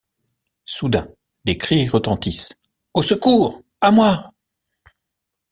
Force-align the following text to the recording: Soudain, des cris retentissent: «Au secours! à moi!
Soudain, 0.65 1.07
des 1.45 1.59
cris 1.59 1.87
retentissent: 1.87 2.55
«Au 2.95 3.03
secours! 3.03 3.61
à 3.81 3.91
moi! 3.91 4.33